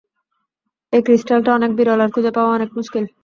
[0.93, 3.03] এই ক্রিস্টালটা অনেক বিরল আর খুঁজে পাওয়া অনেক মুশকিল।